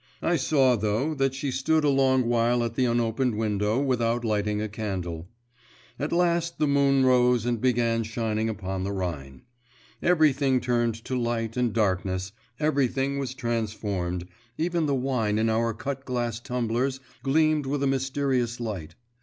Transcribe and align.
I 0.23 0.35
saw, 0.35 0.75
though, 0.75 1.13
that 1.13 1.35
she 1.35 1.51
stood 1.51 1.83
a 1.83 1.89
long 1.89 2.25
while 2.25 2.63
at 2.63 2.73
the 2.73 2.85
unopened 2.85 3.35
window 3.37 3.79
without 3.79 4.25
lighting 4.25 4.59
a 4.59 4.67
candle. 4.67 5.29
At 5.99 6.11
last 6.11 6.57
the 6.57 6.65
moon 6.65 7.05
rose 7.05 7.45
and 7.45 7.61
began 7.61 8.01
shining 8.01 8.49
upon 8.49 8.83
the 8.83 8.93
Rhine; 8.93 9.43
everything 10.01 10.59
turned 10.59 10.95
to 11.05 11.15
light 11.15 11.55
and 11.55 11.71
darkness, 11.71 12.31
everything 12.59 13.19
was 13.19 13.35
transformed, 13.35 14.27
even 14.57 14.87
the 14.87 14.95
wine 14.95 15.37
in 15.37 15.51
our 15.51 15.71
cut 15.71 16.03
glass 16.03 16.39
tumblers 16.39 16.99
gleamed 17.21 17.67
with 17.67 17.83
a 17.83 17.85
mysterious 17.85 18.59
light. 18.59 18.95